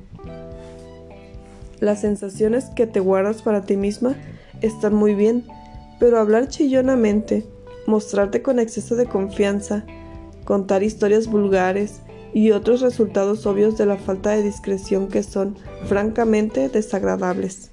Las 1.80 2.02
sensaciones 2.02 2.66
que 2.66 2.86
te 2.86 3.00
guardas 3.00 3.42
para 3.42 3.62
ti 3.62 3.76
misma 3.76 4.14
están 4.60 4.94
muy 4.94 5.14
bien, 5.14 5.44
pero 5.98 6.18
hablar 6.18 6.48
chillonamente, 6.48 7.46
mostrarte 7.86 8.42
con 8.42 8.58
exceso 8.58 8.94
de 8.96 9.06
confianza, 9.06 9.84
contar 10.44 10.82
historias 10.82 11.28
vulgares 11.28 12.00
y 12.34 12.50
otros 12.50 12.82
resultados 12.82 13.46
obvios 13.46 13.78
de 13.78 13.86
la 13.86 13.96
falta 13.96 14.30
de 14.30 14.42
discreción 14.42 15.08
que 15.08 15.22
son 15.22 15.56
francamente 15.86 16.68
desagradables. 16.68 17.70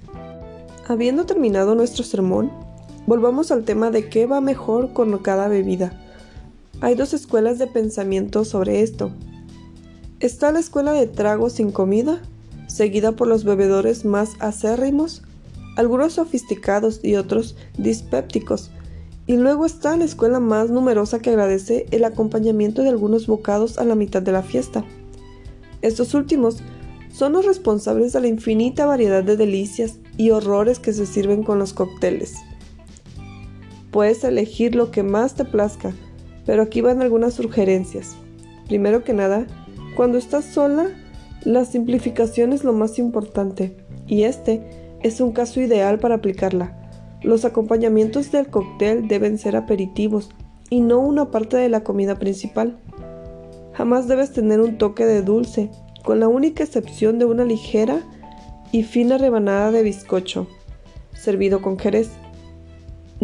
Habiendo 0.86 1.26
terminado 1.26 1.74
nuestro 1.74 2.04
sermón, 2.04 2.63
volvamos 3.06 3.50
al 3.50 3.64
tema 3.64 3.90
de 3.90 4.08
qué 4.08 4.26
va 4.26 4.40
mejor 4.40 4.92
con 4.92 5.16
cada 5.18 5.48
bebida. 5.48 6.00
Hay 6.80 6.94
dos 6.94 7.14
escuelas 7.14 7.58
de 7.58 7.66
pensamiento 7.66 8.44
sobre 8.44 8.82
esto. 8.82 9.10
Está 10.20 10.52
la 10.52 10.60
escuela 10.60 10.92
de 10.92 11.06
trago 11.06 11.50
sin 11.50 11.70
comida, 11.70 12.20
seguida 12.66 13.12
por 13.12 13.28
los 13.28 13.44
bebedores 13.44 14.04
más 14.04 14.32
acérrimos 14.40 15.22
algunos 15.76 16.14
sofisticados 16.14 17.00
y 17.02 17.16
otros 17.16 17.56
dispépticos. 17.78 18.70
Y 19.26 19.36
luego 19.36 19.66
está 19.66 19.96
la 19.96 20.04
escuela 20.04 20.38
más 20.38 20.70
numerosa 20.70 21.18
que 21.18 21.30
agradece 21.30 21.86
el 21.90 22.04
acompañamiento 22.04 22.82
de 22.82 22.90
algunos 22.90 23.26
bocados 23.26 23.78
a 23.78 23.84
la 23.84 23.94
mitad 23.94 24.22
de 24.22 24.32
la 24.32 24.42
fiesta. 24.42 24.84
Estos 25.82 26.14
últimos 26.14 26.58
son 27.12 27.32
los 27.32 27.46
responsables 27.46 28.12
de 28.12 28.20
la 28.20 28.28
infinita 28.28 28.86
variedad 28.86 29.24
de 29.24 29.36
delicias 29.36 29.98
y 30.16 30.30
horrores 30.30 30.78
que 30.78 30.92
se 30.92 31.06
sirven 31.06 31.42
con 31.42 31.58
los 31.58 31.72
cócteles. 31.72 32.34
Puedes 33.94 34.24
elegir 34.24 34.74
lo 34.74 34.90
que 34.90 35.04
más 35.04 35.36
te 35.36 35.44
plazca, 35.44 35.92
pero 36.44 36.62
aquí 36.64 36.80
van 36.80 37.00
algunas 37.00 37.34
sugerencias. 37.34 38.16
Primero 38.66 39.04
que 39.04 39.12
nada, 39.12 39.46
cuando 39.94 40.18
estás 40.18 40.46
sola, 40.46 40.88
la 41.44 41.64
simplificación 41.64 42.52
es 42.52 42.64
lo 42.64 42.72
más 42.72 42.98
importante, 42.98 43.76
y 44.08 44.24
este 44.24 44.96
es 45.04 45.20
un 45.20 45.30
caso 45.30 45.60
ideal 45.60 46.00
para 46.00 46.16
aplicarla. 46.16 46.76
Los 47.22 47.44
acompañamientos 47.44 48.32
del 48.32 48.48
cóctel 48.48 49.06
deben 49.06 49.38
ser 49.38 49.54
aperitivos 49.54 50.28
y 50.70 50.80
no 50.80 50.98
una 50.98 51.30
parte 51.30 51.56
de 51.56 51.68
la 51.68 51.84
comida 51.84 52.18
principal. 52.18 52.76
Jamás 53.74 54.08
debes 54.08 54.32
tener 54.32 54.60
un 54.60 54.76
toque 54.76 55.06
de 55.06 55.22
dulce, 55.22 55.70
con 56.02 56.18
la 56.18 56.26
única 56.26 56.64
excepción 56.64 57.20
de 57.20 57.26
una 57.26 57.44
ligera 57.44 58.02
y 58.72 58.82
fina 58.82 59.18
rebanada 59.18 59.70
de 59.70 59.84
bizcocho, 59.84 60.48
servido 61.12 61.62
con 61.62 61.78
jerez. 61.78 62.10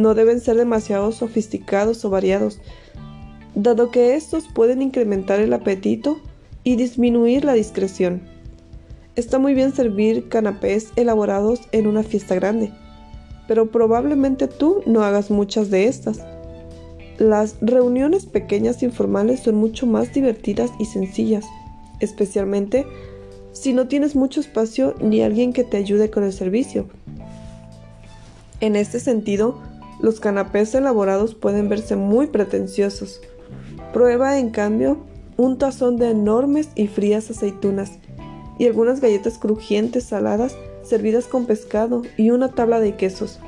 No 0.01 0.15
deben 0.15 0.41
ser 0.41 0.57
demasiado 0.57 1.13
sofisticados 1.13 2.07
o 2.07 2.09
variados, 2.09 2.59
dado 3.55 3.91
que 3.91 4.15
estos 4.15 4.49
pueden 4.49 4.81
incrementar 4.81 5.41
el 5.41 5.53
apetito 5.53 6.19
y 6.65 6.77
disminuir 6.77 7.45
la 7.45 7.53
discreción. 7.53 8.23
Está 9.15 9.39
muy 9.39 9.53
bien 9.53 9.75
servir 9.75 10.31
canapés 10.31 10.89
elaborados 10.97 11.61
en 11.73 11.87
una 11.87 12.03
fiesta 12.03 12.35
grande, 12.35 12.73
pero 13.47 13.71
probablemente 13.71 14.49
tú 14.49 14.83
no 14.87 15.03
hagas 15.03 15.31
muchas 15.31 15.69
de 15.69 15.85
estas. 15.85 16.25
Las 17.19 17.57
reuniones 17.61 18.25
pequeñas 18.25 18.83
informales 18.83 19.41
son 19.41 19.57
mucho 19.57 19.87
más 19.87 20.15
divertidas 20.15 20.71
y 20.79 20.87
sencillas, 20.87 21.45
especialmente 22.01 22.87
si 23.53 23.75
no 23.75 23.87
tienes 23.87 24.17
mucho 24.17 24.41
espacio 24.41 24.95
ni 24.99 25.21
alguien 25.21 25.53
que 25.53 25.65
te 25.65 25.77
ayude 25.77 26.09
con 26.09 26.25
el 26.25 26.33
servicio. 26.33 26.87
En 28.63 28.77
este 28.77 28.99
sentido, 28.99 29.59
los 30.03 30.21
canapés 30.21 30.75
elaborados 30.75 31.35
pueden 31.35 31.69
verse 31.69 31.97
muy 31.97 32.27
pretenciosos. 32.27 33.21
Prueba, 33.93 34.39
en 34.39 34.51
cambio, 34.51 34.99
un 35.37 35.59
tazón 35.59 35.97
de 35.97 36.11
enormes 36.11 36.69
y 36.75 36.87
frías 36.87 37.31
aceitunas 37.31 37.99
y 38.59 38.67
algunas 38.67 39.01
galletas 39.01 39.39
crujientes 39.39 40.05
saladas 40.05 40.57
servidas 40.83 41.27
con 41.27 41.47
pescado 41.47 42.03
y 42.17 42.31
una 42.31 42.51
tabla 42.51 42.81
de 42.81 42.97
quesos 42.97 43.41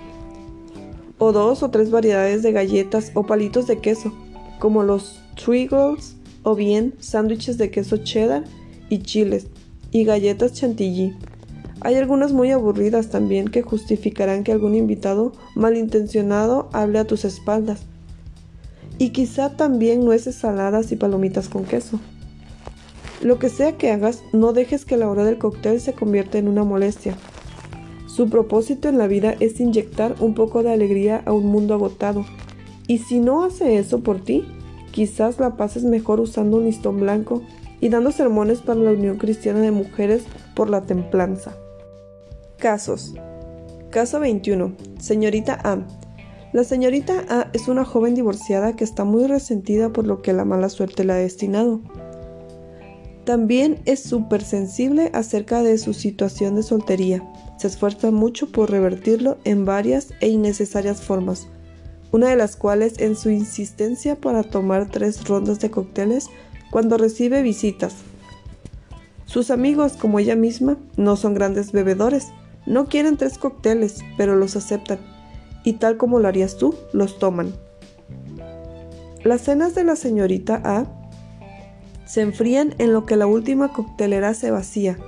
o 1.23 1.31
dos 1.31 1.63
o 1.63 1.71
tres 1.71 1.93
variedades 1.93 2.43
de 2.43 2.51
galletas 2.51 3.13
o 3.15 3.25
palitos 3.25 3.69
de 3.69 3.79
queso, 3.79 4.13
como 4.59 4.83
los 4.83 5.21
Triggles 5.37 6.17
o 6.43 6.57
bien 6.57 6.95
sándwiches 6.99 7.59
de 7.59 7.71
queso 7.71 7.99
cheddar 7.99 8.43
y 8.89 9.03
chiles, 9.03 9.47
y 9.93 10.05
galletas 10.05 10.53
chantilly. 10.53 11.15
Hay 11.81 11.97
algunas 11.97 12.33
muy 12.33 12.51
aburridas 12.51 13.09
también 13.09 13.49
que 13.49 13.63
justificarán 13.63 14.45
que 14.45 14.53
algún 14.53 14.75
invitado 14.75 15.33
malintencionado 15.55 16.69
hable 16.73 16.99
a 16.99 17.07
tus 17.07 17.25
espaldas. 17.25 17.81
Y 18.99 19.11
quizá 19.11 19.57
también 19.57 20.05
nueces 20.05 20.37
saladas 20.37 20.93
y 20.93 20.97
palomitas 20.97 21.49
con 21.49 21.65
queso. 21.65 21.99
Lo 23.23 23.39
que 23.39 23.49
sea 23.49 23.77
que 23.79 23.91
hagas, 23.91 24.23
no 24.33 24.53
dejes 24.53 24.85
que 24.85 24.97
la 24.97 25.09
hora 25.09 25.25
del 25.25 25.39
cóctel 25.39 25.81
se 25.81 25.93
convierta 25.93 26.39
en 26.39 26.49
una 26.49 26.65
molestia. 26.65 27.17
Su 28.07 28.29
propósito 28.29 28.89
en 28.89 28.99
la 28.99 29.07
vida 29.07 29.35
es 29.41 29.59
inyectar 29.59 30.17
un 30.21 30.35
poco 30.35 30.63
de 30.63 30.73
alegría 30.73 31.23
a 31.25 31.33
un 31.33 31.47
mundo 31.47 31.75
agotado. 31.75 32.27
Y 32.87 32.99
si 32.99 33.21
no 33.21 33.45
hace 33.45 33.79
eso 33.79 34.01
por 34.01 34.21
ti, 34.21 34.45
quizás 34.91 35.39
la 35.41 35.57
pases 35.57 35.85
mejor 35.85 36.21
usando 36.21 36.59
un 36.59 36.65
listón 36.65 37.01
blanco 37.01 37.43
y 37.81 37.89
dando 37.89 38.11
sermones 38.11 38.61
para 38.61 38.81
la 38.81 38.91
Unión 38.91 39.17
Cristiana 39.17 39.61
de 39.61 39.71
Mujeres 39.71 40.25
por 40.55 40.69
la 40.69 40.83
Templanza. 40.83 41.57
Casos. 42.63 43.13
Caso 43.91 44.21
21. 44.21 44.77
Señorita 45.01 45.59
A. 45.65 45.85
La 46.53 46.63
señorita 46.63 47.25
A 47.29 47.51
es 47.53 47.67
una 47.67 47.85
joven 47.85 48.15
divorciada 48.15 48.77
que 48.77 48.85
está 48.85 49.03
muy 49.03 49.27
resentida 49.27 49.93
por 49.93 50.07
lo 50.07 50.23
que 50.23 50.33
la 50.33 50.45
mala 50.45 50.69
suerte 50.69 51.03
le 51.03 51.13
ha 51.13 51.17
destinado. 51.17 51.81
También 53.25 53.81
es 53.85 54.01
súper 54.05 54.45
sensible 54.45 55.11
acerca 55.13 55.65
de 55.65 55.77
su 55.77 55.93
situación 55.93 56.55
de 56.55 56.63
soltería 56.63 57.29
se 57.59 57.67
esfuerza 57.67 58.13
mucho 58.13 58.53
por 58.53 58.71
revertirlo 58.71 59.39
en 59.43 59.65
varias 59.65 60.11
e 60.21 60.29
innecesarias 60.29 61.01
formas, 61.01 61.49
una 62.13 62.29
de 62.29 62.37
las 62.37 62.55
cuales 62.55 63.01
en 63.01 63.17
su 63.17 63.31
insistencia 63.31 64.15
para 64.21 64.45
tomar 64.45 64.89
tres 64.89 65.25
rondas 65.27 65.59
de 65.59 65.73
cócteles 65.73 66.29
cuando 66.71 66.97
recibe 66.97 67.43
visitas. 67.43 67.97
Sus 69.27 69.51
amigos, 69.51 69.95
como 69.95 70.21
ella 70.21 70.37
misma, 70.37 70.77
no 70.97 71.17
son 71.17 71.35
grandes 71.35 71.73
bebedores, 71.73 72.29
no 72.67 72.87
quieren 72.87 73.17
tres 73.17 73.39
cócteles, 73.39 74.01
pero 74.17 74.37
los 74.37 74.57
aceptan, 74.57 74.99
y 75.65 75.75
tal 75.75 75.97
como 75.97 76.21
lo 76.21 76.29
harías 76.29 76.57
tú, 76.57 76.75
los 76.93 77.19
toman. 77.19 77.53
Las 79.25 79.43
cenas 79.43 79.75
de 79.75 79.85
la 79.85 79.97
señorita 79.97 80.61
A 80.65 80.87
se 82.07 82.21
enfrían 82.21 82.75
en 82.79 82.93
lo 82.93 83.07
que 83.07 83.17
la 83.17 83.27
última 83.27 83.73
coctelera 83.73 84.35
se 84.35 84.51
vacía. 84.51 84.99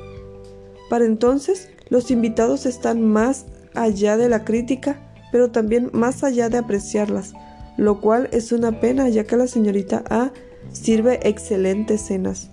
Para 0.89 1.05
entonces, 1.05 1.69
los 1.89 2.11
invitados 2.11 2.67
están 2.67 3.03
más 3.03 3.47
allá 3.75 4.17
de 4.17 4.29
la 4.29 4.45
crítica, 4.45 5.01
pero 5.33 5.51
también 5.51 5.91
más 5.93 6.23
allá 6.23 6.49
de 6.49 6.59
apreciarlas, 6.59 7.35
lo 7.77 8.01
cual 8.01 8.29
es 8.33 8.53
una 8.53 8.81
pena 8.81 9.09
ya 9.09 9.25
que 9.25 9.37
la 9.37 9.49
señorita 9.49 10.05
A 10.09 10.31
sirve 10.73 11.21
excelentes 11.29 12.03
cenas. 12.03 12.51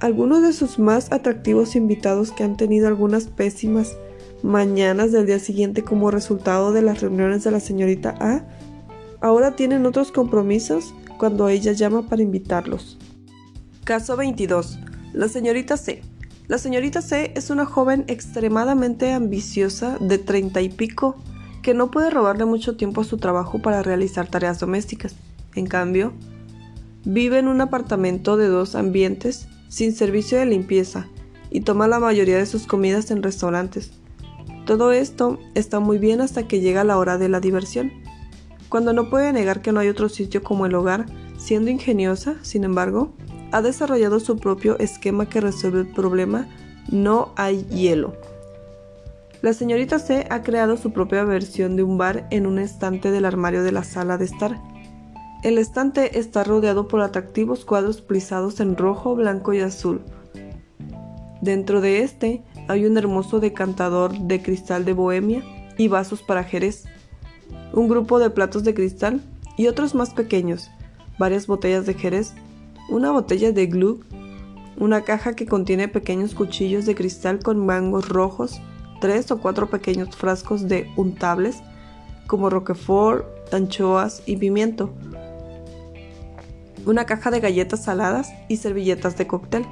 Algunos 0.00 0.42
de 0.42 0.52
sus 0.52 0.78
más 0.78 1.10
atractivos 1.12 1.76
invitados 1.76 2.32
que 2.32 2.44
han 2.44 2.56
tenido 2.56 2.86
algunas 2.86 3.26
pésimas 3.26 3.96
mañanas 4.42 5.10
del 5.10 5.26
día 5.26 5.40
siguiente 5.40 5.82
como 5.82 6.10
resultado 6.10 6.72
de 6.72 6.82
las 6.82 7.00
reuniones 7.00 7.42
de 7.44 7.50
la 7.50 7.60
señorita 7.60 8.14
A, 8.20 8.44
ahora 9.20 9.56
tienen 9.56 9.86
otros 9.86 10.12
compromisos 10.12 10.94
cuando 11.18 11.48
ella 11.48 11.72
llama 11.72 12.08
para 12.08 12.22
invitarlos. 12.22 12.98
Caso 13.84 14.16
22. 14.16 14.78
La 15.14 15.28
señorita 15.28 15.76
C 15.76 16.02
la 16.48 16.56
señorita 16.56 17.02
C 17.02 17.32
es 17.36 17.50
una 17.50 17.66
joven 17.66 18.04
extremadamente 18.08 19.12
ambiciosa 19.12 19.98
de 20.00 20.16
treinta 20.16 20.62
y 20.62 20.70
pico 20.70 21.14
que 21.60 21.74
no 21.74 21.90
puede 21.90 22.08
robarle 22.08 22.46
mucho 22.46 22.74
tiempo 22.74 23.02
a 23.02 23.04
su 23.04 23.18
trabajo 23.18 23.60
para 23.60 23.82
realizar 23.82 24.28
tareas 24.28 24.58
domésticas. 24.58 25.14
En 25.54 25.66
cambio, 25.66 26.14
vive 27.04 27.38
en 27.38 27.48
un 27.48 27.60
apartamento 27.60 28.38
de 28.38 28.46
dos 28.46 28.76
ambientes 28.76 29.46
sin 29.68 29.94
servicio 29.94 30.38
de 30.38 30.46
limpieza 30.46 31.06
y 31.50 31.60
toma 31.60 31.88
la 31.88 32.00
mayoría 32.00 32.36
de 32.36 32.46
sus 32.46 32.66
comidas 32.66 33.10
en 33.10 33.22
restaurantes. 33.22 33.92
Todo 34.66 34.92
esto 34.92 35.38
está 35.54 35.80
muy 35.80 35.98
bien 35.98 36.20
hasta 36.20 36.46
que 36.46 36.60
llega 36.60 36.84
la 36.84 36.98
hora 36.98 37.16
de 37.16 37.28
la 37.28 37.40
diversión, 37.40 37.92
cuando 38.68 38.92
no 38.92 39.08
puede 39.08 39.32
negar 39.32 39.62
que 39.62 39.72
no 39.72 39.80
hay 39.80 39.88
otro 39.88 40.08
sitio 40.08 40.42
como 40.42 40.66
el 40.66 40.74
hogar, 40.74 41.06
siendo 41.38 41.70
ingeniosa, 41.70 42.36
sin 42.42 42.64
embargo, 42.64 43.12
ha 43.50 43.62
desarrollado 43.62 44.20
su 44.20 44.36
propio 44.36 44.78
esquema 44.78 45.28
que 45.28 45.40
resuelve 45.40 45.80
el 45.80 45.88
problema 45.88 46.48
no 46.90 47.32
hay 47.36 47.64
hielo. 47.66 48.14
La 49.40 49.52
señorita 49.52 49.98
C 49.98 50.26
ha 50.30 50.42
creado 50.42 50.76
su 50.76 50.92
propia 50.92 51.22
versión 51.24 51.76
de 51.76 51.82
un 51.82 51.96
bar 51.96 52.26
en 52.30 52.46
un 52.46 52.58
estante 52.58 53.10
del 53.10 53.24
armario 53.24 53.62
de 53.62 53.72
la 53.72 53.84
sala 53.84 54.18
de 54.18 54.24
estar. 54.24 54.60
El 55.42 55.58
estante 55.58 56.18
está 56.18 56.44
rodeado 56.44 56.88
por 56.88 57.00
atractivos 57.00 57.64
cuadros 57.64 58.00
plisados 58.00 58.60
en 58.60 58.76
rojo, 58.76 59.14
blanco 59.14 59.52
y 59.52 59.60
azul. 59.60 60.00
Dentro 61.40 61.80
de 61.80 62.02
este 62.02 62.42
hay 62.66 62.84
un 62.84 62.98
hermoso 62.98 63.38
decantador 63.38 64.18
de 64.18 64.42
cristal 64.42 64.84
de 64.84 64.92
Bohemia 64.92 65.42
y 65.76 65.88
vasos 65.88 66.22
para 66.22 66.44
Jerez, 66.44 66.84
un 67.72 67.88
grupo 67.88 68.18
de 68.18 68.30
platos 68.30 68.64
de 68.64 68.74
cristal 68.74 69.22
y 69.56 69.68
otros 69.68 69.94
más 69.94 70.10
pequeños, 70.10 70.70
varias 71.18 71.46
botellas 71.46 71.86
de 71.86 71.94
Jerez 71.94 72.34
una 72.88 73.10
botella 73.10 73.52
de 73.52 73.66
glue, 73.66 74.00
una 74.78 75.02
caja 75.02 75.34
que 75.34 75.46
contiene 75.46 75.88
pequeños 75.88 76.34
cuchillos 76.34 76.86
de 76.86 76.94
cristal 76.94 77.40
con 77.40 77.64
mangos 77.64 78.08
rojos, 78.08 78.60
tres 79.00 79.30
o 79.30 79.38
cuatro 79.38 79.68
pequeños 79.68 80.16
frascos 80.16 80.68
de 80.68 80.90
untables 80.96 81.58
como 82.26 82.50
roquefort, 82.50 83.26
anchoas 83.52 84.22
y 84.26 84.36
pimiento, 84.36 84.92
una 86.88 87.04
caja 87.04 87.30
de 87.30 87.40
galletas 87.40 87.84
saladas 87.84 88.32
y 88.48 88.56
servilletas 88.56 89.16
de 89.18 89.26
cóctel. 89.26 89.66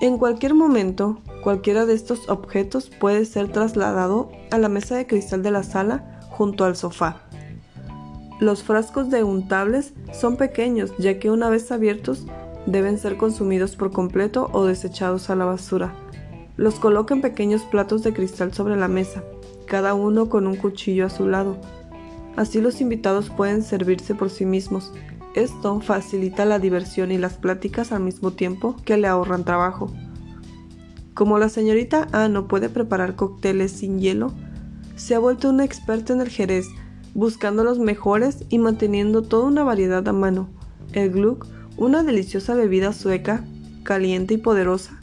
En 0.00 0.18
cualquier 0.18 0.54
momento, 0.54 1.20
cualquiera 1.44 1.86
de 1.86 1.94
estos 1.94 2.28
objetos 2.28 2.90
puede 2.90 3.24
ser 3.26 3.52
trasladado 3.52 4.32
a 4.50 4.58
la 4.58 4.68
mesa 4.68 4.96
de 4.96 5.06
cristal 5.06 5.44
de 5.44 5.52
la 5.52 5.62
sala 5.62 6.20
junto 6.30 6.64
al 6.64 6.74
sofá. 6.74 7.22
Los 8.40 8.64
frascos 8.64 9.08
de 9.08 9.22
untables 9.22 9.92
son 10.12 10.36
pequeños 10.36 10.92
ya 10.98 11.20
que 11.20 11.30
una 11.30 11.48
vez 11.48 11.70
abiertos 11.70 12.26
deben 12.66 12.98
ser 12.98 13.16
consumidos 13.16 13.76
por 13.76 13.92
completo 13.92 14.50
o 14.52 14.64
desechados 14.64 15.30
a 15.30 15.36
la 15.36 15.44
basura. 15.44 15.94
Los 16.56 16.80
coloca 16.80 17.14
en 17.14 17.22
pequeños 17.22 17.62
platos 17.62 18.02
de 18.02 18.12
cristal 18.12 18.52
sobre 18.52 18.74
la 18.74 18.88
mesa, 18.88 19.22
cada 19.66 19.94
uno 19.94 20.28
con 20.28 20.48
un 20.48 20.56
cuchillo 20.56 21.06
a 21.06 21.10
su 21.10 21.28
lado. 21.28 21.56
Así 22.34 22.60
los 22.60 22.80
invitados 22.80 23.30
pueden 23.30 23.62
servirse 23.62 24.16
por 24.16 24.28
sí 24.28 24.44
mismos. 24.44 24.92
Esto 25.34 25.80
facilita 25.80 26.44
la 26.44 26.58
diversión 26.58 27.10
y 27.10 27.18
las 27.18 27.34
pláticas 27.34 27.92
al 27.92 28.02
mismo 28.02 28.32
tiempo 28.32 28.76
que 28.84 28.96
le 28.96 29.08
ahorran 29.08 29.44
trabajo. 29.44 29.90
Como 31.14 31.38
la 31.38 31.48
señorita 31.48 32.08
A 32.12 32.28
no 32.28 32.48
puede 32.48 32.68
preparar 32.68 33.16
cócteles 33.16 33.72
sin 33.72 33.98
hielo, 33.98 34.32
se 34.96 35.14
ha 35.14 35.18
vuelto 35.18 35.50
una 35.50 35.64
experta 35.64 36.12
en 36.12 36.20
el 36.20 36.28
jerez 36.28 36.66
buscando 37.14 37.64
los 37.64 37.78
mejores 37.78 38.44
y 38.48 38.58
manteniendo 38.58 39.22
toda 39.22 39.46
una 39.46 39.64
variedad 39.64 40.06
a 40.08 40.12
mano. 40.12 40.48
El 40.92 41.10
Gluck, 41.10 41.46
una 41.76 42.02
deliciosa 42.02 42.54
bebida 42.54 42.92
sueca, 42.92 43.44
caliente 43.82 44.34
y 44.34 44.38
poderosa, 44.38 44.98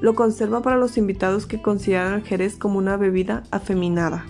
lo 0.00 0.14
conserva 0.14 0.62
para 0.62 0.76
los 0.76 0.98
invitados 0.98 1.46
que 1.46 1.62
consideran 1.62 2.14
el 2.14 2.22
Jerez 2.22 2.56
como 2.56 2.78
una 2.78 2.96
bebida 2.96 3.44
afeminada. 3.50 4.26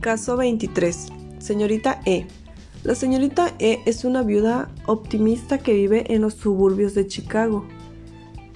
Caso 0.00 0.36
23. 0.36 1.08
Señorita 1.38 2.00
E. 2.04 2.26
La 2.86 2.94
señorita 2.94 3.52
E 3.58 3.80
es 3.84 4.04
una 4.04 4.22
viuda 4.22 4.68
optimista 4.86 5.58
que 5.58 5.72
vive 5.72 6.14
en 6.14 6.22
los 6.22 6.34
suburbios 6.34 6.94
de 6.94 7.08
Chicago, 7.08 7.64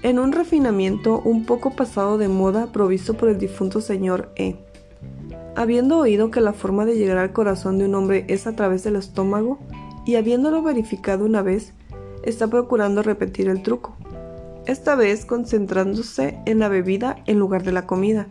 en 0.04 0.20
un 0.20 0.30
refinamiento 0.30 1.20
un 1.24 1.44
poco 1.44 1.74
pasado 1.74 2.16
de 2.16 2.28
moda 2.28 2.70
provisto 2.70 3.14
por 3.14 3.28
el 3.28 3.38
difunto 3.38 3.80
señor 3.80 4.30
E. 4.36 4.54
Habiendo 5.56 5.98
oído 5.98 6.30
que 6.30 6.40
la 6.40 6.52
forma 6.52 6.84
de 6.84 6.94
llegar 6.94 7.18
al 7.18 7.32
corazón 7.32 7.78
de 7.78 7.86
un 7.86 7.96
hombre 7.96 8.24
es 8.28 8.46
a 8.46 8.54
través 8.54 8.84
del 8.84 8.94
estómago, 8.94 9.58
y 10.06 10.14
habiéndolo 10.14 10.62
verificado 10.62 11.24
una 11.24 11.42
vez, 11.42 11.74
está 12.22 12.46
procurando 12.46 13.02
repetir 13.02 13.48
el 13.48 13.64
truco, 13.64 13.96
esta 14.64 14.94
vez 14.94 15.24
concentrándose 15.24 16.38
en 16.46 16.60
la 16.60 16.68
bebida 16.68 17.16
en 17.26 17.40
lugar 17.40 17.64
de 17.64 17.72
la 17.72 17.84
comida, 17.84 18.28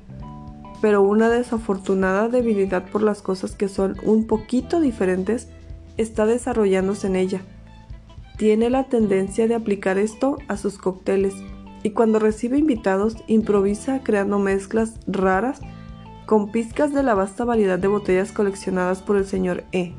pero 0.80 1.02
una 1.02 1.30
desafortunada 1.30 2.30
debilidad 2.30 2.90
por 2.90 3.04
las 3.04 3.22
cosas 3.22 3.58
que 3.58 3.68
son 3.68 3.98
un 4.06 4.28
poquito 4.28 4.80
diferentes 4.80 5.50
está 6.00 6.26
desarrollándose 6.26 7.08
en 7.08 7.16
ella. 7.18 7.42
Tiene 8.38 8.70
la 8.70 8.86
tendencia 8.86 9.48
de 9.48 9.56
aplicar 9.56 9.98
esto 9.98 10.38
a 10.48 10.56
sus 10.56 10.78
cócteles 10.78 11.34
y 11.84 11.92
cuando 11.92 12.20
recibe 12.20 12.58
invitados 12.58 13.18
improvisa 13.28 14.02
creando 14.02 14.40
mezclas 14.40 15.00
raras 15.08 15.60
con 16.26 16.52
pizcas 16.52 16.94
de 16.94 17.04
la 17.04 17.16
vasta 17.16 17.44
variedad 17.44 17.78
de 17.78 17.90
botellas 17.90 18.32
coleccionadas 18.32 19.02
por 19.02 19.18
el 19.18 19.26
señor 19.26 19.66
E. 19.74 19.94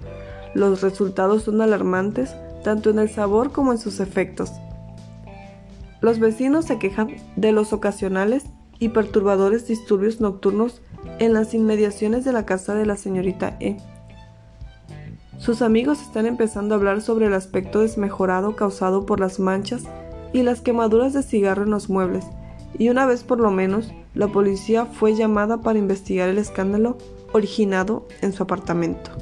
Los 0.55 0.81
resultados 0.81 1.43
son 1.45 1.61
alarmantes 1.61 2.35
tanto 2.65 2.91
en 2.91 2.99
el 2.99 3.11
sabor 3.11 3.53
como 3.53 3.73
en 3.73 3.79
sus 3.79 4.01
efectos. 4.01 4.53
Los 6.01 6.19
vecinos 6.19 6.65
se 6.65 6.79
quejan 6.79 7.17
de 7.37 7.53
los 7.53 7.75
ocasionales 7.75 8.45
y 8.79 8.89
perturbadores 8.89 9.69
disturbios 9.69 10.21
nocturnos 10.21 10.81
en 11.19 11.35
las 11.35 11.53
inmediaciones 11.53 12.25
de 12.25 12.33
la 12.33 12.47
casa 12.47 12.75
de 12.75 12.87
la 12.87 12.97
señorita 12.97 13.59
E. 13.61 13.77
Sus 15.41 15.63
amigos 15.63 16.03
están 16.03 16.27
empezando 16.27 16.75
a 16.75 16.79
hablar 16.79 17.01
sobre 17.01 17.25
el 17.27 17.33
aspecto 17.33 17.81
desmejorado 17.81 18.57
causado 18.57 19.07
por 19.07 19.21
las 19.21 19.41
manchas 19.41 19.85
y 20.35 20.43
las 20.43 20.61
quemaduras 20.61 21.15
de 21.15 21.23
cigarro 21.23 21.63
en 21.63 21.71
los 21.71 21.89
muebles, 21.89 22.27
y 22.79 22.91
una 22.91 23.07
vez 23.07 23.25
por 23.25 23.41
lo 23.41 23.51
menos 23.51 23.91
la 24.15 24.29
policía 24.29 24.85
fue 24.85 25.15
llamada 25.15 25.63
para 25.63 25.79
investigar 25.79 26.29
el 26.29 26.37
escándalo 26.37 26.99
originado 27.33 28.07
en 28.21 28.35
su 28.35 28.43
apartamento. 28.43 29.13